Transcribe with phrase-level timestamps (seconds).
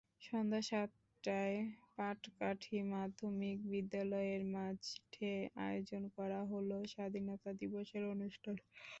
[0.21, 1.57] সন্ধ্যা সাতটায়
[1.95, 5.33] পাটকাঠি মাধ্যমিক বিদ্যালয়ের মাঠে
[5.65, 8.55] আয়োজন করা হলো স্বাধীনতা দিবসের অনুষ্ঠান।